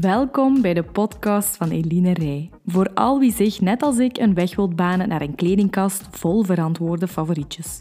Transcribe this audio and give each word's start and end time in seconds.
Welkom 0.00 0.60
bij 0.62 0.74
de 0.74 0.82
podcast 0.82 1.56
van 1.56 1.70
Eline 1.70 2.12
Rij. 2.12 2.50
Voor 2.66 2.90
al 2.94 3.18
wie 3.18 3.32
zich, 3.32 3.60
net 3.60 3.82
als 3.82 3.98
ik, 3.98 4.18
een 4.18 4.34
weg 4.34 4.56
wilt 4.56 4.76
banen 4.76 5.08
naar 5.08 5.20
een 5.20 5.34
kledingkast 5.34 6.08
vol 6.10 6.42
verantwoorde 6.42 7.08
favorietjes. 7.08 7.80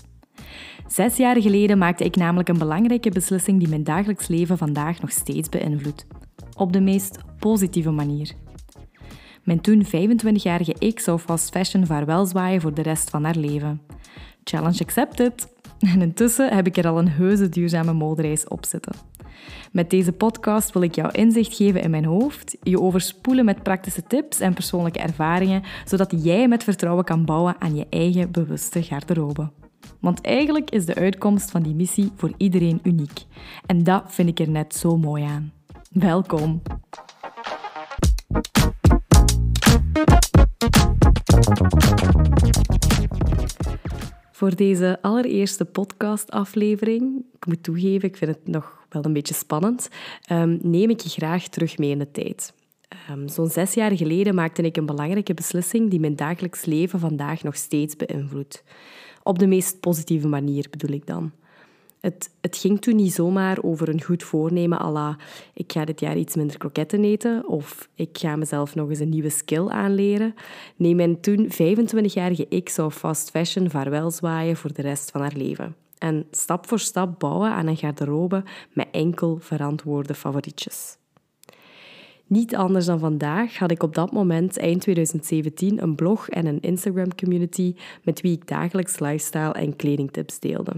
Zes 0.87 1.17
jaar 1.17 1.41
geleden 1.41 1.77
maakte 1.77 2.03
ik 2.03 2.15
namelijk 2.15 2.49
een 2.49 2.57
belangrijke 2.57 3.09
beslissing 3.09 3.59
die 3.59 3.69
mijn 3.69 3.83
dagelijks 3.83 4.27
leven 4.27 4.57
vandaag 4.57 5.01
nog 5.01 5.11
steeds 5.11 5.49
beïnvloedt. 5.49 6.07
Op 6.57 6.73
de 6.73 6.81
meest 6.81 7.19
positieve 7.39 7.91
manier. 7.91 8.31
Mijn 9.43 9.61
toen 9.61 9.85
25-jarige 9.85 10.75
ik 10.79 10.99
zou 10.99 11.19
fast 11.19 11.49
fashion 11.49 11.85
vaarwel 11.85 12.25
zwaaien 12.25 12.61
voor 12.61 12.73
de 12.73 12.81
rest 12.81 13.09
van 13.09 13.23
haar 13.23 13.35
leven. 13.35 13.81
Challenge 14.43 14.79
accepted! 14.79 15.57
En 15.79 16.01
intussen 16.01 16.55
heb 16.55 16.67
ik 16.67 16.77
er 16.77 16.87
al 16.87 16.99
een 16.99 17.09
heuse 17.09 17.49
duurzame 17.49 17.93
modereis 17.93 18.47
op 18.47 18.65
zitten. 18.65 18.95
Met 19.71 19.89
deze 19.89 20.11
podcast 20.11 20.73
wil 20.73 20.81
ik 20.81 20.95
jou 20.95 21.11
inzicht 21.11 21.55
geven 21.55 21.81
in 21.81 21.89
mijn 21.89 22.05
hoofd, 22.05 22.57
je 22.61 22.81
overspoelen 22.81 23.45
met 23.45 23.63
praktische 23.63 24.03
tips 24.03 24.39
en 24.39 24.53
persoonlijke 24.53 24.99
ervaringen, 24.99 25.63
zodat 25.85 26.13
jij 26.23 26.47
met 26.47 26.63
vertrouwen 26.63 27.03
kan 27.05 27.25
bouwen 27.25 27.55
aan 27.59 27.75
je 27.75 27.87
eigen 27.89 28.31
bewuste 28.31 28.83
garderobe. 28.83 29.51
Want 29.99 30.21
eigenlijk 30.21 30.69
is 30.69 30.85
de 30.85 30.95
uitkomst 30.95 31.51
van 31.51 31.63
die 31.63 31.75
missie 31.75 32.11
voor 32.15 32.31
iedereen 32.37 32.79
uniek. 32.83 33.25
En 33.65 33.83
dat 33.83 34.03
vind 34.07 34.29
ik 34.29 34.39
er 34.39 34.49
net 34.49 34.75
zo 34.75 34.97
mooi 34.97 35.23
aan. 35.23 35.51
Welkom! 35.91 36.61
Voor 44.39 44.55
deze 44.55 44.97
allereerste 45.01 45.65
podcastaflevering, 45.65 47.25
ik 47.35 47.45
moet 47.45 47.63
toegeven, 47.63 48.09
ik 48.09 48.17
vind 48.17 48.31
het 48.31 48.47
nog 48.47 48.85
wel 48.89 49.05
een 49.05 49.13
beetje 49.13 49.33
spannend, 49.33 49.89
ehm, 50.25 50.57
neem 50.61 50.89
ik 50.89 50.99
je 50.99 51.09
graag 51.09 51.47
terug 51.47 51.77
mee 51.77 51.89
in 51.89 51.99
de 51.99 52.11
tijd. 52.11 52.53
Um, 53.11 53.27
Zo'n 53.27 53.49
zes 53.49 53.73
jaar 53.73 53.97
geleden 53.97 54.35
maakte 54.35 54.61
ik 54.61 54.77
een 54.77 54.85
belangrijke 54.85 55.33
beslissing 55.33 55.89
die 55.89 55.99
mijn 55.99 56.15
dagelijks 56.15 56.65
leven 56.65 56.99
vandaag 56.99 57.43
nog 57.43 57.55
steeds 57.55 57.95
beïnvloedt. 57.95 58.63
Op 59.23 59.39
de 59.39 59.47
meest 59.47 59.79
positieve 59.79 60.27
manier 60.27 60.67
bedoel 60.69 60.95
ik 60.95 61.07
dan. 61.07 61.31
Het, 61.99 62.29
het, 62.41 62.57
ging 62.57 62.81
toen 62.81 62.95
niet 62.95 63.13
zomaar 63.13 63.63
over 63.63 63.89
een 63.89 64.03
goed 64.03 64.23
voornemen 64.23 64.81
à 64.81 65.17
ik 65.53 65.71
ga 65.71 65.85
dit 65.85 65.99
jaar 65.99 66.17
iets 66.17 66.35
minder 66.35 66.57
kroketten 66.57 67.03
eten 67.03 67.47
of 67.47 67.89
ik 67.95 68.17
ga 68.17 68.35
mezelf 68.35 68.75
nog 68.75 68.89
eens 68.89 68.99
een 68.99 69.09
nieuwe 69.09 69.29
skill 69.29 69.67
aanleren. 69.67 70.35
Nee, 70.75 70.95
mijn 70.95 71.21
toen 71.21 71.49
25-jarige 71.51 72.45
ik 72.49 72.69
zou 72.69 72.91
fast 72.91 73.29
fashion 73.29 73.69
vaarwel 73.69 74.11
zwaaien 74.11 74.55
voor 74.55 74.73
de 74.73 74.81
rest 74.81 75.11
van 75.11 75.21
haar 75.21 75.35
leven. 75.35 75.75
En 75.97 76.25
stap 76.31 76.67
voor 76.67 76.79
stap 76.79 77.19
bouwen 77.19 77.51
aan 77.51 77.67
een 77.67 77.77
garderobe 77.77 78.43
met 78.73 78.87
enkel 78.91 79.37
verantwoorde 79.39 80.13
favorietjes. 80.13 80.97
Niet 82.27 82.55
anders 82.55 82.85
dan 82.85 82.99
vandaag 82.99 83.57
had 83.57 83.71
ik 83.71 83.83
op 83.83 83.95
dat 83.95 84.11
moment, 84.11 84.57
eind 84.57 84.81
2017, 84.81 85.81
een 85.83 85.95
blog 85.95 86.29
en 86.29 86.45
een 86.45 86.59
Instagram-community 86.59 87.75
met 88.03 88.21
wie 88.21 88.31
ik 88.31 88.47
dagelijks 88.47 88.99
lifestyle 88.99 89.53
en 89.53 89.75
kledingtips 89.75 90.39
deelde. 90.39 90.71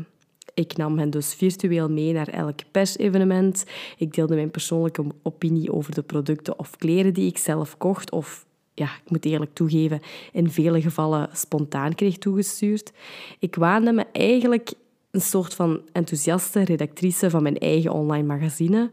Ik 0.61 0.77
nam 0.77 0.97
hen 0.97 1.09
dus 1.09 1.33
virtueel 1.33 1.89
mee 1.89 2.13
naar 2.13 2.27
elk 2.27 2.59
persevenement. 2.71 3.65
Ik 3.97 4.13
deelde 4.13 4.35
mijn 4.35 4.51
persoonlijke 4.51 5.03
opinie 5.23 5.73
over 5.73 5.93
de 5.93 6.01
producten 6.01 6.59
of 6.59 6.75
kleren 6.77 7.13
die 7.13 7.27
ik 7.27 7.37
zelf 7.37 7.77
kocht 7.77 8.11
of 8.11 8.45
ja, 8.73 8.85
ik 8.85 9.09
moet 9.09 9.25
eerlijk 9.25 9.53
toegeven, 9.53 10.01
in 10.31 10.49
vele 10.49 10.81
gevallen 10.81 11.29
spontaan 11.33 11.95
kreeg 11.95 12.17
toegestuurd. 12.17 12.91
Ik 13.39 13.55
waande 13.55 13.91
me 13.91 14.05
eigenlijk 14.11 14.73
een 15.11 15.21
soort 15.21 15.53
van 15.53 15.81
enthousiaste 15.91 16.63
redactrice 16.63 17.29
van 17.29 17.43
mijn 17.43 17.57
eigen 17.57 17.91
online 17.91 18.27
magazine. 18.27 18.91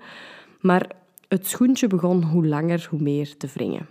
Maar 0.61 0.91
het 1.29 1.47
schoentje 1.47 1.87
begon 1.87 2.23
hoe 2.23 2.47
langer 2.47 2.87
hoe 2.91 3.03
meer 3.03 3.37
te 3.37 3.49
wringen. 3.55 3.87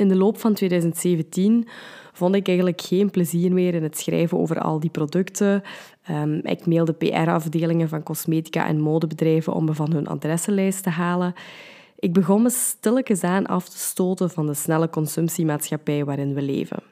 In 0.00 0.08
de 0.08 0.16
loop 0.16 0.38
van 0.38 0.54
2017 0.54 1.68
vond 2.12 2.34
ik 2.34 2.46
eigenlijk 2.46 2.80
geen 2.80 3.10
plezier 3.10 3.52
meer 3.52 3.74
in 3.74 3.82
het 3.82 3.98
schrijven 3.98 4.38
over 4.38 4.60
al 4.60 4.80
die 4.80 4.90
producten. 4.90 5.62
Um, 6.10 6.40
ik 6.42 6.66
mailde 6.66 6.92
PR-afdelingen 6.92 7.88
van 7.88 8.02
cosmetica 8.02 8.66
en 8.66 8.80
modebedrijven 8.80 9.52
om 9.52 9.64
me 9.64 9.74
van 9.74 9.92
hun 9.92 10.06
adressenlijst 10.06 10.82
te 10.82 10.90
halen. 10.90 11.34
Ik 11.98 12.12
begon 12.12 12.42
me 12.42 12.50
stilletjes 12.50 13.22
aan 13.22 13.46
af 13.46 13.68
te 13.68 13.78
stoten 13.78 14.30
van 14.30 14.46
de 14.46 14.54
snelle 14.54 14.90
consumptiemaatschappij 14.90 16.04
waarin 16.04 16.34
we 16.34 16.42
leven. 16.42 16.82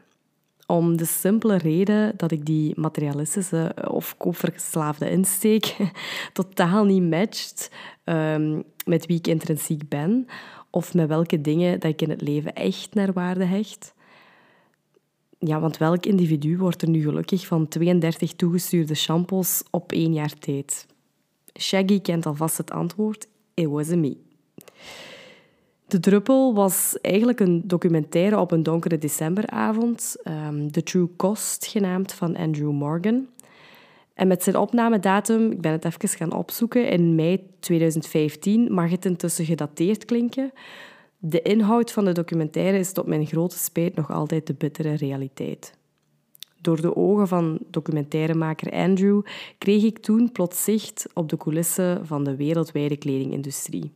Om 0.66 0.96
de 0.96 1.04
simpele 1.04 1.56
reden 1.56 2.12
dat 2.16 2.30
ik 2.30 2.46
die 2.46 2.80
materialistische 2.80 3.74
of 3.90 4.16
koopverslaafde 4.16 5.10
insteek 5.10 5.76
totaal 6.32 6.84
niet 6.84 7.10
matcht 7.10 7.70
um, 8.04 8.62
met 8.84 9.06
wie 9.06 9.18
ik 9.18 9.26
intrinsiek 9.26 9.88
ben 9.88 10.26
of 10.78 10.94
met 10.94 11.08
welke 11.08 11.40
dingen 11.40 11.80
dat 11.80 11.90
ik 11.90 12.02
in 12.02 12.10
het 12.10 12.20
leven 12.20 12.54
echt 12.54 12.94
naar 12.94 13.12
waarde 13.12 13.44
hecht. 13.44 13.94
Ja, 15.38 15.60
want 15.60 15.76
welk 15.76 16.06
individu 16.06 16.58
wordt 16.58 16.82
er 16.82 16.88
nu 16.88 17.02
gelukkig 17.02 17.46
van 17.46 17.68
32 17.68 18.32
toegestuurde 18.32 18.94
shampoos 18.94 19.62
op 19.70 19.92
één 19.92 20.12
jaar 20.12 20.38
tijd? 20.38 20.86
Shaggy 21.60 22.00
kent 22.00 22.26
alvast 22.26 22.56
het 22.56 22.70
antwoord. 22.70 23.28
It 23.54 23.66
was 23.66 23.88
me. 23.88 24.16
De 25.86 26.00
druppel 26.00 26.54
was 26.54 26.98
eigenlijk 27.00 27.40
een 27.40 27.62
documentaire 27.64 28.38
op 28.38 28.50
een 28.50 28.62
donkere 28.62 28.98
decemberavond, 28.98 30.16
um, 30.24 30.72
The 30.72 30.82
True 30.82 31.08
Cost 31.16 31.66
genaamd, 31.66 32.12
van 32.12 32.36
Andrew 32.36 32.70
Morgan. 32.70 33.26
En 34.18 34.28
met 34.28 34.42
zijn 34.42 34.56
opnamedatum, 34.56 35.50
ik 35.50 35.60
ben 35.60 35.72
het 35.72 35.84
even 35.84 36.08
gaan 36.08 36.32
opzoeken, 36.32 36.88
in 36.88 37.14
mei 37.14 37.46
2015 37.60 38.72
mag 38.72 38.90
het 38.90 39.04
intussen 39.04 39.44
gedateerd 39.44 40.04
klinken. 40.04 40.52
De 41.18 41.42
inhoud 41.42 41.92
van 41.92 42.04
de 42.04 42.12
documentaire 42.12 42.78
is 42.78 42.92
tot 42.92 43.06
mijn 43.06 43.26
grote 43.26 43.58
spijt 43.58 43.94
nog 43.94 44.10
altijd 44.10 44.46
de 44.46 44.54
bittere 44.54 44.94
realiteit. 44.94 45.74
Door 46.60 46.80
de 46.80 46.96
ogen 46.96 47.28
van 47.28 47.58
documentairemaker 47.70 48.72
Andrew 48.72 49.22
kreeg 49.58 49.82
ik 49.82 49.98
toen 49.98 50.32
plots 50.32 50.64
zicht 50.64 51.06
op 51.14 51.28
de 51.28 51.36
coulissen 51.36 52.06
van 52.06 52.24
de 52.24 52.36
wereldwijde 52.36 52.96
kledingindustrie 52.96 53.92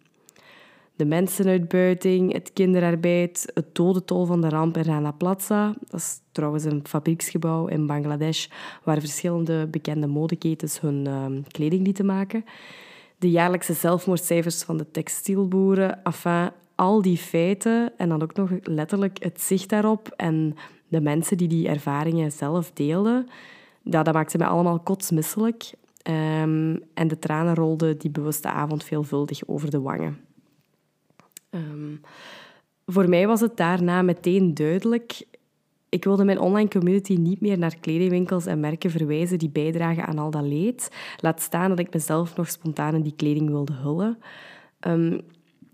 de 0.96 1.04
mensenuitbuiting, 1.04 2.32
het 2.32 2.52
kinderarbeid, 2.52 3.50
het 3.54 3.74
dodentol 3.74 4.26
van 4.26 4.40
de 4.40 4.48
ramp 4.48 4.76
in 4.76 4.82
Rana 4.82 5.10
Plaza. 5.10 5.74
Dat 5.90 6.00
is 6.00 6.20
trouwens 6.32 6.64
een 6.64 6.80
fabrieksgebouw 6.84 7.66
in 7.66 7.86
Bangladesh 7.86 8.46
waar 8.82 9.00
verschillende 9.00 9.66
bekende 9.66 10.06
modeketens 10.06 10.80
hun 10.80 11.04
uh, 11.08 11.26
kleding 11.48 11.84
lieten 11.84 12.06
maken. 12.06 12.44
De 13.18 13.30
jaarlijkse 13.30 13.72
zelfmoordcijfers 13.72 14.62
van 14.62 14.76
de 14.76 14.90
textielboeren. 14.90 16.04
Enfin, 16.04 16.50
al 16.74 17.02
die 17.02 17.16
feiten 17.16 17.92
en 17.96 18.08
dan 18.08 18.22
ook 18.22 18.34
nog 18.34 18.50
letterlijk 18.62 19.22
het 19.22 19.40
zicht 19.40 19.68
daarop 19.68 20.12
en 20.16 20.56
de 20.88 21.00
mensen 21.00 21.36
die 21.36 21.48
die 21.48 21.68
ervaringen 21.68 22.32
zelf 22.32 22.70
deelden, 22.74 23.28
ja, 23.82 24.02
dat 24.02 24.14
maakte 24.14 24.38
mij 24.38 24.46
allemaal 24.46 24.78
kotsmisselijk. 24.78 25.72
Um, 26.08 26.82
en 26.94 27.08
de 27.08 27.18
tranen 27.18 27.54
rolden 27.54 27.98
die 27.98 28.10
bewuste 28.10 28.48
avond 28.48 28.84
veelvuldig 28.84 29.46
over 29.46 29.70
de 29.70 29.80
wangen. 29.80 30.20
Um, 31.54 32.00
voor 32.86 33.08
mij 33.08 33.26
was 33.26 33.40
het 33.40 33.56
daarna 33.56 34.02
meteen 34.02 34.54
duidelijk. 34.54 35.22
Ik 35.88 36.04
wilde 36.04 36.24
mijn 36.24 36.38
online 36.38 36.68
community 36.68 37.14
niet 37.14 37.40
meer 37.40 37.58
naar 37.58 37.76
kledingwinkels 37.80 38.46
en 38.46 38.60
merken 38.60 38.90
verwijzen 38.90 39.38
die 39.38 39.50
bijdragen 39.50 40.06
aan 40.06 40.18
al 40.18 40.30
dat 40.30 40.42
leed. 40.42 40.90
Laat 41.16 41.40
staan 41.40 41.68
dat 41.68 41.78
ik 41.78 41.92
mezelf 41.92 42.36
nog 42.36 42.48
spontaan 42.48 42.94
in 42.94 43.02
die 43.02 43.16
kleding 43.16 43.48
wilde 43.48 43.72
hullen. 43.72 44.18
Um, 44.86 45.20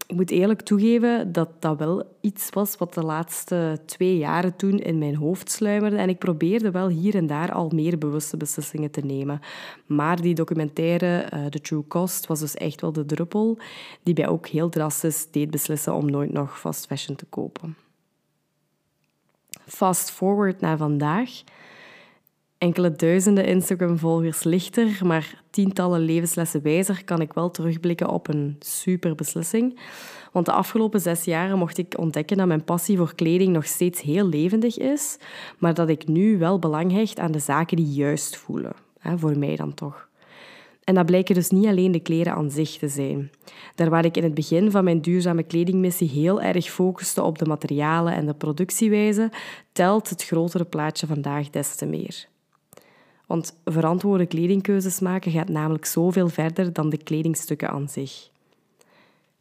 ik 0.09 0.17
moet 0.17 0.31
eerlijk 0.31 0.61
toegeven 0.61 1.33
dat 1.33 1.63
dat 1.63 1.79
wel 1.79 2.17
iets 2.21 2.51
was 2.51 2.77
wat 2.77 2.95
de 2.95 3.03
laatste 3.03 3.81
twee 3.87 4.19
jaren 4.19 4.57
toen 4.57 4.79
in 4.79 4.99
mijn 4.99 5.17
hoofd 5.17 5.51
sluimerde. 5.51 5.97
En 5.97 6.09
ik 6.09 6.19
probeerde 6.19 6.71
wel 6.71 6.89
hier 6.89 7.15
en 7.15 7.27
daar 7.27 7.53
al 7.53 7.71
meer 7.75 7.99
bewuste 7.99 8.37
beslissingen 8.37 8.91
te 8.91 9.01
nemen. 9.01 9.41
Maar 9.87 10.21
die 10.21 10.35
documentaire, 10.35 11.29
uh, 11.35 11.47
The 11.47 11.61
True 11.61 11.85
Cost, 11.89 12.27
was 12.27 12.41
dus 12.41 12.55
echt 12.55 12.81
wel 12.81 12.93
de 12.93 13.05
druppel 13.05 13.59
die 14.03 14.15
mij 14.15 14.29
ook 14.29 14.47
heel 14.47 14.69
drastisch 14.69 15.31
deed 15.31 15.51
beslissen 15.51 15.95
om 15.95 16.11
nooit 16.11 16.33
nog 16.33 16.61
fast 16.61 16.87
fashion 16.87 17.17
te 17.17 17.27
kopen. 17.27 17.77
Fast 19.67 20.11
forward 20.11 20.61
naar 20.61 20.77
vandaag 20.77 21.31
enkele 22.59 22.93
duizenden 22.93 23.45
Instagram-volgers 23.45 24.43
lichter, 24.43 25.01
maar 25.03 25.43
tientallen 25.51 26.01
levenslessen 26.01 26.63
wijzer, 26.63 27.05
kan 27.05 27.21
ik 27.21 27.33
wel 27.33 27.51
terugblikken 27.51 28.09
op 28.09 28.29
een 28.29 28.57
super 28.59 29.15
beslissing. 29.15 29.79
Want 30.33 30.47
de 30.47 30.53
afgelopen 30.53 31.01
zes 31.01 31.25
jaren 31.25 31.59
mocht 31.59 31.79
ik 31.79 31.99
ontdekken 31.99 32.37
dat 32.37 32.47
mijn 32.47 32.65
passie 32.65 32.97
voor 32.97 33.15
kleding 33.15 33.53
nog 33.53 33.67
steeds 33.67 34.01
heel 34.01 34.27
levendig 34.27 34.79
is, 34.79 35.19
maar 35.59 35.75
dat 35.75 35.89
ik 35.89 36.09
nu 36.09 36.39
wel 36.39 36.59
belang 36.59 36.93
hecht 36.93 37.19
aan 37.19 37.33
de 37.33 37.39
zaken 37.39 37.77
die 37.77 37.93
juist 37.93 38.37
voelen. 38.37 38.73
Voor 39.17 39.39
mij 39.39 39.57
dan 39.57 39.75
toch. 39.75 40.09
En 40.85 40.95
dat 40.95 41.07
blijken 41.07 41.35
dus 41.35 41.51
niet 41.51 41.67
alleen 41.67 41.93
de 41.93 42.01
kleren 42.01 42.33
aan 42.33 42.51
zich 42.51 42.71
te 42.71 42.89
zijn. 42.89 43.31
Daar 43.75 43.91
waar 43.91 44.05
ik 44.05 44.17
in 44.17 44.23
het 44.23 44.35
begin 44.35 44.71
van 44.71 44.85
mijn 44.85 45.01
duurzame 45.01 45.43
kledingmissie 45.43 46.09
heel 46.09 46.43
erg 46.43 46.71
focuste 46.71 47.23
op 47.23 47.39
de 47.39 47.45
materialen 47.45 48.13
en 48.13 48.27
de 48.27 48.35
productiewijze, 48.35 49.31
telt 49.73 50.09
het 50.09 50.25
grotere 50.25 50.65
plaatje 50.65 51.07
vandaag 51.07 51.51
des 51.51 51.75
te 51.75 51.87
meer. 51.87 52.29
Want 53.29 53.61
verantwoorde 53.65 54.27
kledingkeuzes 54.27 55.01
maken 55.01 55.33
gaat 55.33 55.49
namelijk 55.49 55.85
zoveel 55.85 56.29
verder 56.29 56.73
dan 56.73 56.91
de 56.91 56.97
kledingstukken 56.97 57.69
aan 57.69 57.89
zich. 57.89 58.29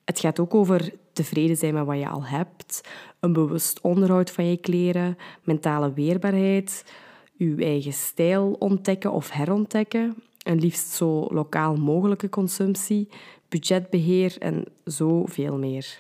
Het 0.05 0.19
gaat 0.19 0.39
ook 0.39 0.53
over 0.53 0.93
tevreden 1.13 1.57
zijn 1.57 1.73
met 1.73 1.85
wat 1.85 1.97
je 1.97 2.07
al 2.07 2.25
hebt, 2.25 2.81
een 3.19 3.33
bewust 3.33 3.81
onderhoud 3.81 4.31
van 4.31 4.45
je 4.45 4.57
kleren, 4.57 5.17
mentale 5.43 5.93
weerbaarheid, 5.93 6.85
je 7.33 7.55
eigen 7.57 7.93
stijl 7.93 8.55
ontdekken 8.59 9.11
of 9.11 9.29
herontdekken, 9.29 10.15
en 10.43 10.59
liefst 10.59 10.87
zo 10.87 11.27
lokaal 11.29 11.75
mogelijke 11.75 12.29
consumptie, 12.29 13.09
budgetbeheer 13.49 14.35
en 14.39 14.65
zoveel 14.83 15.57
meer. 15.57 15.99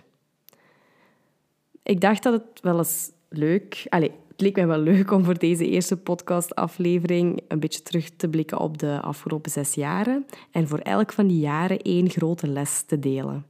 Ik 1.83 2.01
dacht 2.01 2.23
dat 2.23 2.33
het 2.33 2.61
wel 2.61 2.77
eens 2.77 3.11
leuk... 3.29 3.85
Allez, 3.89 4.11
het 4.37 4.45
leek 4.45 4.55
mij 4.55 4.67
wel 4.67 4.79
leuk 4.79 5.11
om 5.11 5.23
voor 5.23 5.37
deze 5.37 5.67
eerste 5.67 5.97
podcastaflevering 5.97 7.41
een 7.47 7.59
beetje 7.59 7.81
terug 7.81 8.09
te 8.09 8.29
blikken 8.29 8.59
op 8.59 8.77
de 8.77 9.01
afgelopen 9.01 9.51
zes 9.51 9.73
jaren 9.73 10.25
en 10.51 10.67
voor 10.67 10.79
elk 10.79 11.13
van 11.13 11.27
die 11.27 11.39
jaren 11.39 11.81
één 11.81 12.09
grote 12.09 12.47
les 12.47 12.81
te 12.81 12.99
delen, 12.99 13.45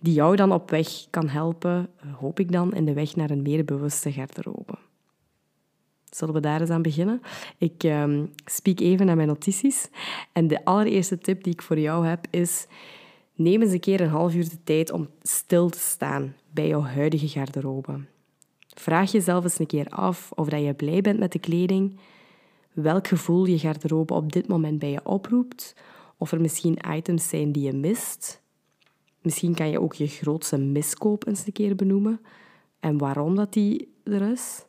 die 0.00 0.12
jou 0.12 0.36
dan 0.36 0.52
op 0.52 0.70
weg 0.70 1.06
kan 1.10 1.28
helpen, 1.28 1.88
hoop 2.16 2.40
ik 2.40 2.52
dan, 2.52 2.74
in 2.74 2.84
de 2.84 2.92
weg 2.92 3.16
naar 3.16 3.30
een 3.30 3.42
meer 3.42 3.64
bewuste 3.64 4.12
garderobe. 4.12 4.74
Zullen 6.10 6.34
we 6.34 6.40
daar 6.40 6.60
eens 6.60 6.70
aan 6.70 6.82
beginnen? 6.82 7.20
Ik 7.58 7.82
um, 7.82 8.30
spiek 8.44 8.80
even 8.80 9.06
naar 9.06 9.16
mijn 9.16 9.28
notities. 9.28 9.88
En 10.32 10.46
de 10.46 10.64
allereerste 10.64 11.18
tip 11.18 11.44
die 11.44 11.52
ik 11.52 11.62
voor 11.62 11.78
jou 11.78 12.06
heb 12.06 12.26
is... 12.30 12.66
Neem 13.34 13.62
eens 13.62 13.72
een 13.72 13.80
keer 13.80 14.00
een 14.00 14.08
half 14.08 14.34
uur 14.34 14.48
de 14.48 14.62
tijd 14.64 14.90
om 14.90 15.08
stil 15.22 15.68
te 15.68 15.78
staan 15.78 16.34
bij 16.50 16.68
jouw 16.68 16.82
huidige 16.82 17.28
garderobe. 17.28 18.00
Vraag 18.78 19.12
jezelf 19.12 19.44
eens 19.44 19.58
een 19.58 19.66
keer 19.66 19.88
af 19.88 20.32
of 20.34 20.48
dat 20.48 20.62
je 20.62 20.74
blij 20.74 21.00
bent 21.00 21.18
met 21.18 21.32
de 21.32 21.38
kleding, 21.38 21.98
welk 22.72 23.06
gevoel 23.06 23.44
je 23.44 23.58
garderobe 23.58 24.14
op 24.14 24.32
dit 24.32 24.48
moment 24.48 24.78
bij 24.78 24.90
je 24.90 25.04
oproept, 25.04 25.74
of 26.16 26.32
er 26.32 26.40
misschien 26.40 26.78
items 26.94 27.28
zijn 27.28 27.52
die 27.52 27.62
je 27.62 27.72
mist. 27.72 28.42
Misschien 29.22 29.54
kan 29.54 29.70
je 29.70 29.80
ook 29.80 29.94
je 29.94 30.06
grootste 30.06 30.58
miskoop 30.58 31.26
eens 31.26 31.46
een 31.46 31.52
keer 31.52 31.74
benoemen 31.74 32.20
en 32.80 32.98
waarom 32.98 33.34
dat 33.34 33.52
die 33.52 33.88
er 34.04 34.30
is. 34.30 34.64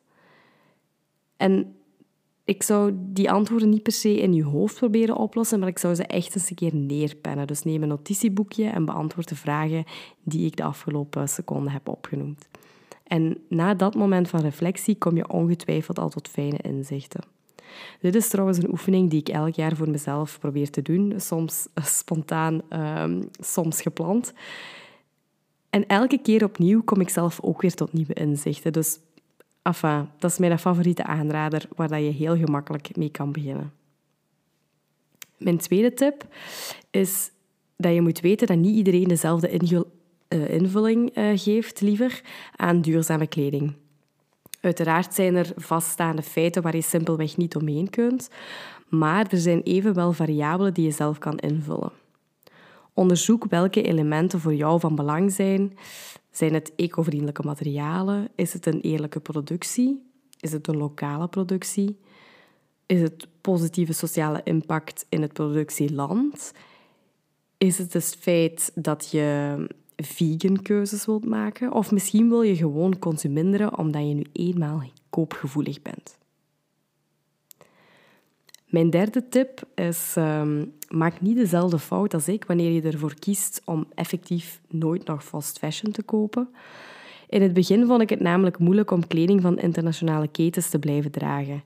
En 1.37 1.75
ik 2.43 2.63
zou 2.63 2.93
die 2.95 3.31
antwoorden 3.31 3.69
niet 3.69 3.83
per 3.83 3.91
se 3.91 4.21
in 4.21 4.33
je 4.33 4.43
hoofd 4.43 4.75
proberen 4.75 5.15
oplossen, 5.15 5.59
maar 5.59 5.69
ik 5.69 5.79
zou 5.79 5.95
ze 5.95 6.03
echt 6.03 6.35
eens 6.35 6.49
een 6.49 6.55
keer 6.55 6.75
neerpennen. 6.75 7.47
Dus 7.47 7.63
neem 7.63 7.81
een 7.81 7.87
notitieboekje 7.87 8.69
en 8.69 8.85
beantwoord 8.85 9.29
de 9.29 9.35
vragen 9.35 9.83
die 10.23 10.45
ik 10.45 10.55
de 10.55 10.63
afgelopen 10.63 11.29
seconden 11.29 11.71
heb 11.71 11.87
opgenoemd. 11.87 12.47
En 13.09 13.37
na 13.47 13.73
dat 13.73 13.95
moment 13.95 14.29
van 14.29 14.39
reflectie 14.39 14.97
kom 14.97 15.15
je 15.15 15.29
ongetwijfeld 15.29 15.99
al 15.99 16.09
tot 16.09 16.27
fijne 16.27 16.57
inzichten. 16.61 17.21
Dit 18.01 18.15
is 18.15 18.29
trouwens 18.29 18.57
een 18.57 18.69
oefening 18.69 19.09
die 19.09 19.19
ik 19.19 19.29
elk 19.29 19.55
jaar 19.55 19.75
voor 19.75 19.89
mezelf 19.89 20.39
probeer 20.39 20.69
te 20.69 20.81
doen, 20.81 21.13
soms 21.17 21.67
spontaan, 21.75 22.61
ehm, 22.69 23.21
soms 23.39 23.81
gepland. 23.81 24.33
En 25.69 25.87
elke 25.87 26.17
keer 26.17 26.43
opnieuw 26.43 26.81
kom 26.83 27.01
ik 27.01 27.09
zelf 27.09 27.39
ook 27.41 27.61
weer 27.61 27.73
tot 27.73 27.93
nieuwe 27.93 28.13
inzichten. 28.13 28.73
Dus 28.73 28.99
enfin, 29.61 30.09
dat 30.19 30.31
is 30.31 30.37
mijn 30.37 30.59
favoriete 30.59 31.03
aanrader 31.03 31.67
waar 31.75 32.01
je 32.01 32.11
heel 32.11 32.35
gemakkelijk 32.35 32.95
mee 32.95 33.09
kan 33.11 33.31
beginnen. 33.31 33.73
Mijn 35.37 35.57
tweede 35.57 35.93
tip 35.93 36.27
is 36.91 37.31
dat 37.77 37.93
je 37.93 38.01
moet 38.01 38.19
weten 38.19 38.47
dat 38.47 38.57
niet 38.57 38.75
iedereen 38.75 39.07
dezelfde 39.07 39.49
eh, 40.29 40.49
invulling 40.49 41.09
eh, 41.09 41.31
geeft, 41.35 41.81
liever, 41.81 42.21
aan 42.55 42.81
duurzame 42.81 43.27
kleding. 43.27 43.73
Uiteraard 44.61 45.13
zijn 45.13 45.35
er 45.35 45.51
vaststaande 45.55 46.21
feiten 46.21 46.61
waar 46.61 46.75
je 46.75 46.81
simpelweg 46.81 47.37
niet 47.37 47.55
omheen 47.55 47.89
kunt, 47.89 48.29
maar 48.89 49.27
er 49.29 49.37
zijn 49.37 49.61
evenwel 49.61 50.11
variabelen 50.13 50.73
die 50.73 50.85
je 50.85 50.91
zelf 50.91 51.17
kan 51.17 51.37
invullen. 51.37 51.91
Onderzoek 52.93 53.45
welke 53.45 53.81
elementen 53.81 54.39
voor 54.39 54.53
jou 54.53 54.79
van 54.79 54.95
belang 54.95 55.31
zijn. 55.31 55.77
Zijn 56.31 56.53
het 56.53 56.75
ecovriendelijke 56.75 57.43
materialen? 57.43 58.27
Is 58.35 58.53
het 58.53 58.65
een 58.65 58.81
eerlijke 58.81 59.19
productie? 59.19 60.03
Is 60.39 60.51
het 60.51 60.67
een 60.67 60.77
lokale 60.77 61.27
productie? 61.27 61.99
Is 62.85 63.01
het 63.01 63.27
positieve 63.41 63.93
sociale 63.93 64.41
impact 64.43 65.05
in 65.09 65.21
het 65.21 65.33
productieland? 65.33 66.51
Is 67.57 67.77
het 67.77 67.93
het 67.93 68.17
feit 68.19 68.71
dat 68.75 69.11
je 69.11 69.57
vegan 70.03 70.61
keuzes 70.61 71.05
wilt 71.05 71.25
maken. 71.25 71.71
Of 71.71 71.91
misschien 71.91 72.29
wil 72.29 72.41
je 72.41 72.55
gewoon 72.55 72.99
consuminderen 72.99 73.77
omdat 73.77 74.07
je 74.07 74.13
nu 74.13 74.25
eenmaal 74.33 74.83
koopgevoelig 75.09 75.81
bent. 75.81 76.17
Mijn 78.65 78.89
derde 78.89 79.29
tip 79.29 79.61
is: 79.75 80.13
ehm, 80.15 80.65
maak 80.89 81.21
niet 81.21 81.35
dezelfde 81.35 81.79
fout 81.79 82.13
als 82.13 82.27
ik 82.27 82.45
wanneer 82.45 82.71
je 82.71 82.81
ervoor 82.81 83.13
kiest 83.19 83.61
om 83.65 83.85
effectief 83.95 84.61
nooit 84.67 85.05
nog 85.05 85.23
fast 85.23 85.59
fashion 85.59 85.91
te 85.91 86.03
kopen. 86.03 86.49
In 87.29 87.41
het 87.41 87.53
begin 87.53 87.85
vond 87.85 88.01
ik 88.01 88.09
het 88.09 88.19
namelijk 88.19 88.59
moeilijk 88.59 88.91
om 88.91 89.07
kleding 89.07 89.41
van 89.41 89.59
internationale 89.59 90.27
ketens 90.27 90.69
te 90.69 90.79
blijven 90.79 91.11
dragen. 91.11 91.63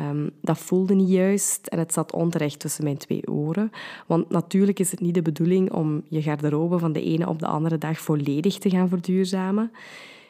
Um, 0.00 0.30
dat 0.40 0.58
voelde 0.58 0.94
niet 0.94 1.08
juist 1.08 1.66
en 1.66 1.78
het 1.78 1.92
zat 1.92 2.12
onterecht 2.12 2.58
tussen 2.58 2.84
mijn 2.84 2.96
twee 2.96 3.28
oren. 3.28 3.70
Want 4.06 4.30
natuurlijk 4.30 4.78
is 4.78 4.90
het 4.90 5.00
niet 5.00 5.14
de 5.14 5.22
bedoeling 5.22 5.72
om 5.72 6.02
je 6.08 6.22
garderobe 6.22 6.78
van 6.78 6.92
de 6.92 7.02
ene 7.02 7.28
op 7.28 7.38
de 7.38 7.46
andere 7.46 7.78
dag 7.78 7.98
volledig 7.98 8.58
te 8.58 8.70
gaan 8.70 8.88
verduurzamen. 8.88 9.72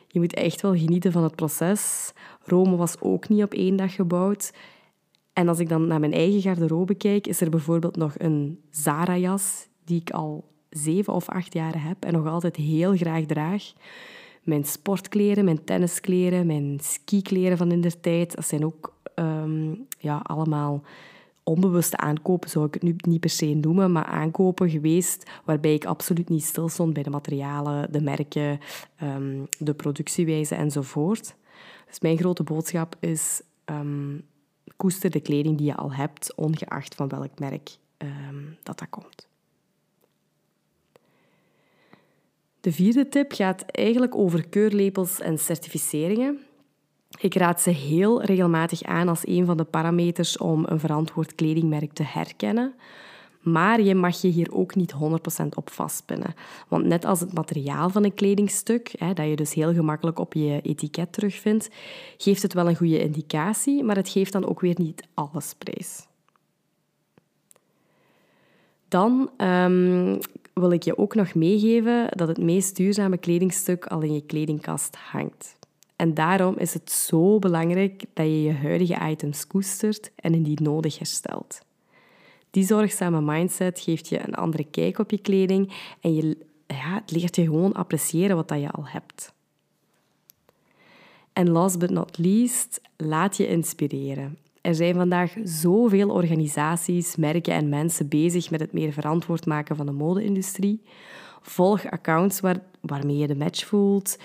Je 0.08 0.20
moet 0.20 0.34
echt 0.34 0.60
wel 0.60 0.76
genieten 0.76 1.12
van 1.12 1.22
het 1.22 1.34
proces. 1.34 2.12
Rome 2.44 2.76
was 2.76 3.00
ook 3.00 3.28
niet 3.28 3.42
op 3.42 3.54
één 3.54 3.76
dag 3.76 3.94
gebouwd. 3.94 4.52
En 5.32 5.48
als 5.48 5.58
ik 5.58 5.68
dan 5.68 5.86
naar 5.86 6.00
mijn 6.00 6.12
eigen 6.12 6.40
garderobe 6.40 6.94
kijk, 6.94 7.26
is 7.26 7.40
er 7.40 7.50
bijvoorbeeld 7.50 7.96
nog 7.96 8.14
een 8.18 8.60
Zara-jas 8.70 9.68
die 9.84 10.00
ik 10.00 10.10
al 10.10 10.44
zeven 10.70 11.12
of 11.12 11.28
acht 11.28 11.52
jaar 11.52 11.84
heb 11.86 12.04
en 12.04 12.12
nog 12.12 12.26
altijd 12.26 12.56
heel 12.56 12.96
graag 12.96 13.24
draag. 13.24 13.72
Mijn 14.42 14.64
sportkleren, 14.64 15.44
mijn 15.44 15.64
tenniskleren, 15.64 16.46
mijn 16.46 16.78
skikleren 16.82 17.56
van 17.56 17.72
in 17.72 17.80
der 17.80 18.00
tijd, 18.00 18.34
dat 18.34 18.46
zijn 18.46 18.64
ook 18.64 18.93
Ehm, 19.14 19.74
ja, 19.98 20.20
allemaal 20.22 20.82
onbewuste 21.42 21.96
aankopen, 21.96 22.50
zou 22.50 22.66
ik 22.66 22.74
het 22.74 22.82
nu 22.82 22.96
niet 22.96 23.20
per 23.20 23.30
se 23.30 23.46
noemen, 23.46 23.92
maar 23.92 24.04
aankopen 24.04 24.70
geweest 24.70 25.30
waarbij 25.44 25.74
ik 25.74 25.84
absoluut 25.84 26.28
niet 26.28 26.44
stil 26.44 26.68
stond 26.68 26.92
bij 26.92 27.02
de 27.02 27.10
materialen, 27.10 27.92
de 27.92 28.00
merken, 28.00 28.60
um, 29.02 29.46
de 29.58 29.74
productiewijze 29.74 30.54
enzovoort. 30.54 31.34
Dus 31.86 32.00
mijn 32.00 32.18
grote 32.18 32.42
boodschap 32.42 32.96
is, 33.00 33.42
um, 33.64 34.24
koester 34.76 35.10
de 35.10 35.20
kleding 35.20 35.56
die 35.56 35.66
je 35.66 35.76
al 35.76 35.92
hebt, 35.92 36.34
ongeacht 36.34 36.94
van 36.94 37.08
welk 37.08 37.38
merk 37.38 37.76
dat 38.62 38.78
dat 38.78 38.88
komt. 38.90 39.28
De 42.60 42.72
vierde 42.72 43.08
tip 43.08 43.32
gaat 43.32 43.62
eigenlijk 43.62 44.14
over 44.14 44.48
keurlepels 44.48 45.20
en 45.20 45.38
certificeringen. 45.38 46.38
Ik 47.18 47.34
raad 47.34 47.60
ze 47.60 47.70
heel 47.70 48.22
regelmatig 48.22 48.82
aan 48.82 49.08
als 49.08 49.26
een 49.26 49.46
van 49.46 49.56
de 49.56 49.64
parameters 49.64 50.36
om 50.36 50.64
een 50.68 50.80
verantwoord 50.80 51.34
kledingmerk 51.34 51.92
te 51.92 52.02
herkennen. 52.02 52.74
Maar 53.40 53.80
je 53.80 53.94
mag 53.94 54.20
je 54.20 54.28
hier 54.28 54.54
ook 54.54 54.74
niet 54.74 54.94
100% 54.94 54.96
op 55.54 55.70
vastpinnen. 55.70 56.34
Want 56.68 56.84
net 56.84 57.04
als 57.04 57.20
het 57.20 57.32
materiaal 57.32 57.90
van 57.90 58.04
een 58.04 58.14
kledingstuk, 58.14 58.94
hè, 58.98 59.12
dat 59.12 59.28
je 59.28 59.36
dus 59.36 59.54
heel 59.54 59.72
gemakkelijk 59.72 60.18
op 60.18 60.34
je 60.34 60.60
etiket 60.62 61.12
terugvindt, 61.12 61.68
geeft 62.16 62.42
het 62.42 62.52
wel 62.52 62.68
een 62.68 62.76
goede 62.76 63.00
indicatie, 63.00 63.84
maar 63.84 63.96
het 63.96 64.08
geeft 64.08 64.32
dan 64.32 64.46
ook 64.46 64.60
weer 64.60 64.74
niet 64.78 65.06
alles 65.14 65.54
prijs. 65.58 66.06
Dan 68.88 69.30
um, 69.36 70.18
wil 70.52 70.70
ik 70.70 70.82
je 70.82 70.98
ook 70.98 71.14
nog 71.14 71.34
meegeven 71.34 72.08
dat 72.10 72.28
het 72.28 72.38
meest 72.38 72.76
duurzame 72.76 73.18
kledingstuk 73.18 73.86
al 73.86 74.00
in 74.00 74.14
je 74.14 74.26
kledingkast 74.26 74.96
hangt. 74.96 75.56
En 75.96 76.14
daarom 76.14 76.56
is 76.58 76.74
het 76.74 76.90
zo 76.90 77.38
belangrijk 77.38 78.04
dat 78.14 78.26
je 78.26 78.42
je 78.42 78.52
huidige 78.52 79.10
items 79.10 79.46
koestert 79.46 80.10
en 80.16 80.34
indien 80.34 80.58
nodig 80.62 80.98
herstelt. 80.98 81.60
Die 82.50 82.64
zorgzame 82.64 83.20
mindset 83.20 83.80
geeft 83.80 84.08
je 84.08 84.26
een 84.26 84.34
andere 84.34 84.64
kijk 84.64 84.98
op 84.98 85.10
je 85.10 85.18
kleding 85.18 85.72
en 86.00 86.14
je, 86.14 86.36
ja, 86.66 86.94
het 86.94 87.10
leert 87.10 87.36
je 87.36 87.42
gewoon 87.42 87.72
appreciëren 87.72 88.36
wat 88.36 88.48
dat 88.48 88.60
je 88.60 88.70
al 88.70 88.86
hebt. 88.86 89.32
En 91.32 91.50
last 91.50 91.78
but 91.78 91.90
not 91.90 92.18
least, 92.18 92.80
laat 92.96 93.36
je 93.36 93.48
inspireren. 93.48 94.38
Er 94.60 94.74
zijn 94.74 94.94
vandaag 94.94 95.34
zoveel 95.42 96.10
organisaties, 96.10 97.16
merken 97.16 97.54
en 97.54 97.68
mensen 97.68 98.08
bezig 98.08 98.50
met 98.50 98.60
het 98.60 98.72
meer 98.72 98.92
verantwoord 98.92 99.46
maken 99.46 99.76
van 99.76 99.86
de 99.86 99.92
mode-industrie. 99.92 100.82
Volg 101.40 101.90
accounts 101.90 102.40
waar, 102.40 102.62
waarmee 102.80 103.16
je 103.16 103.26
de 103.26 103.36
match 103.36 103.66
voelt. 103.66 104.18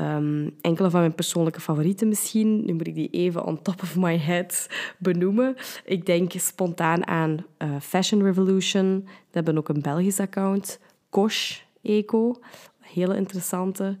Um, 0.00 0.50
enkele 0.60 0.90
van 0.90 1.00
mijn 1.00 1.14
persoonlijke 1.14 1.60
favorieten 1.60 2.08
misschien. 2.08 2.64
Nu 2.64 2.72
moet 2.72 2.86
ik 2.86 2.94
die 2.94 3.10
even 3.10 3.44
on 3.44 3.62
top 3.62 3.82
of 3.82 3.96
my 3.96 4.18
head 4.18 4.68
benoemen. 4.98 5.56
Ik 5.84 6.06
denk 6.06 6.32
spontaan 6.36 7.06
aan 7.06 7.46
uh, 7.58 7.68
Fashion 7.80 8.22
Revolution. 8.22 9.00
Die 9.00 9.06
hebben 9.30 9.58
ook 9.58 9.68
een 9.68 9.82
Belgisch 9.82 10.20
account. 10.20 10.78
Kosh 11.10 11.60
Eco, 11.82 12.40
hele 12.80 13.16
interessante. 13.16 13.98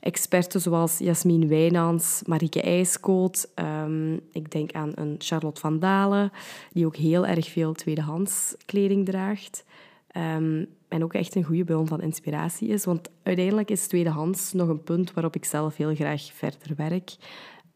experten 0.00 0.60
zoals 0.60 0.98
Jasmin 0.98 1.48
Wijnans, 1.48 2.22
Marieke 2.26 2.62
IJskoot. 2.62 3.48
Ehm, 3.54 4.12
ik 4.32 4.50
denk 4.50 4.72
aan 4.72 4.92
een 4.94 5.14
Charlotte 5.18 5.60
van 5.60 5.78
Dalen, 5.78 6.32
die 6.72 6.86
ook 6.86 6.96
heel 6.96 7.26
erg 7.26 7.48
veel 7.48 7.72
tweedehands 7.72 8.54
kleding 8.66 9.06
draagt. 9.06 9.64
Um, 10.16 10.66
en 10.88 11.02
ook 11.02 11.14
echt 11.14 11.34
een 11.34 11.44
goede 11.44 11.64
bron 11.64 11.86
van 11.86 12.00
inspiratie 12.00 12.68
is. 12.68 12.84
Want 12.84 13.10
uiteindelijk 13.22 13.70
is 13.70 13.86
tweedehands 13.86 14.52
nog 14.52 14.68
een 14.68 14.82
punt 14.82 15.12
waarop 15.12 15.36
ik 15.36 15.44
zelf 15.44 15.76
heel 15.76 15.94
graag 15.94 16.22
verder 16.22 16.76
werk. 16.76 17.16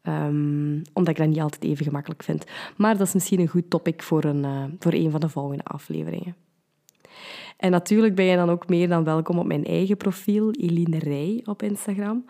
Um, 0.02 0.82
omdat 0.92 1.12
ik 1.12 1.16
dat 1.16 1.28
niet 1.28 1.40
altijd 1.40 1.64
even 1.64 1.84
gemakkelijk 1.84 2.22
vind. 2.22 2.44
Maar 2.76 2.98
dat 2.98 3.06
is 3.06 3.14
misschien 3.14 3.40
een 3.40 3.48
goed 3.48 3.70
topic 3.70 4.02
voor 4.02 4.24
een, 4.24 4.44
uh, 4.44 4.64
voor 4.78 4.92
een 4.92 5.10
van 5.10 5.20
de 5.20 5.28
volgende 5.28 5.64
afleveringen. 5.64 6.36
En 7.56 7.70
natuurlijk 7.70 8.14
ben 8.14 8.24
je 8.24 8.36
dan 8.36 8.50
ook 8.50 8.68
meer 8.68 8.88
dan 8.88 9.04
welkom 9.04 9.38
op 9.38 9.46
mijn 9.46 9.64
eigen 9.64 9.96
profiel, 9.96 10.50
Eline 10.50 10.98
Rij 10.98 11.42
op 11.44 11.62
Instagram. 11.62 12.24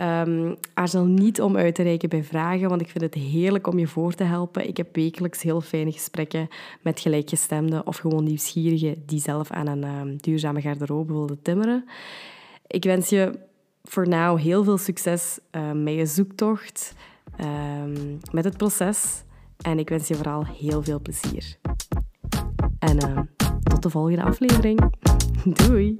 Um, 0.00 0.56
aarzel 0.74 1.04
niet 1.04 1.40
om 1.40 1.56
uit 1.56 1.74
te 1.74 1.82
reiken 1.82 2.08
bij 2.08 2.24
vragen, 2.24 2.68
want 2.68 2.80
ik 2.80 2.88
vind 2.88 3.04
het 3.04 3.14
heerlijk 3.14 3.66
om 3.66 3.78
je 3.78 3.86
voor 3.86 4.14
te 4.14 4.24
helpen. 4.24 4.68
Ik 4.68 4.76
heb 4.76 4.94
wekelijks 4.94 5.42
heel 5.42 5.60
fijne 5.60 5.92
gesprekken 5.92 6.48
met 6.82 7.00
gelijkgestemden 7.00 7.86
of 7.86 7.96
gewoon 7.96 8.24
nieuwsgierigen 8.24 9.02
die 9.06 9.20
zelf 9.20 9.50
aan 9.50 9.66
een 9.66 9.84
um, 9.84 10.16
duurzame 10.16 10.60
garderobe 10.60 11.12
willen 11.12 11.42
timmeren. 11.42 11.84
Ik 12.66 12.84
wens 12.84 13.08
je 13.08 13.38
voor 13.82 14.08
nu 14.08 14.38
heel 14.38 14.64
veel 14.64 14.78
succes 14.78 15.38
uh, 15.52 15.72
met 15.72 15.94
je 15.94 16.06
zoektocht, 16.06 16.94
um, 17.40 18.20
met 18.32 18.44
het 18.44 18.56
proces. 18.56 19.22
En 19.60 19.78
ik 19.78 19.88
wens 19.88 20.08
je 20.08 20.14
vooral 20.14 20.46
heel 20.46 20.82
veel 20.82 21.00
plezier. 21.00 21.56
En 22.78 23.28
tot 23.62 23.82
de 23.82 23.90
volgende 23.90 24.22
aflevering. 24.22 24.92
Doei! 25.66 25.96